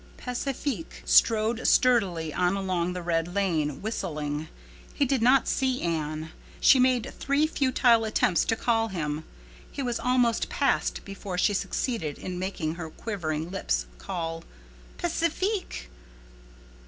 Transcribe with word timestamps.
Pacifique 0.17 1.03
strode 1.05 1.67
sturdily 1.67 2.33
on 2.33 2.57
along 2.57 2.93
the 2.93 3.03
red 3.03 3.35
lane, 3.35 3.83
whistling. 3.83 4.47
He 4.95 5.05
did 5.05 5.21
not 5.21 5.47
see 5.47 5.83
Anne. 5.83 6.31
She 6.59 6.79
made 6.79 7.13
three 7.19 7.45
futile 7.45 8.03
attempts 8.03 8.43
to 8.45 8.55
call 8.55 8.87
him. 8.87 9.23
He 9.71 9.83
was 9.83 9.99
almost 9.99 10.49
past 10.49 11.05
before 11.05 11.37
she 11.37 11.53
succeeded 11.53 12.17
in 12.17 12.39
making 12.39 12.73
her 12.81 12.89
quivering 12.89 13.51
lips 13.51 13.85
call, 13.99 14.43
"Pacifique!" 14.97 15.91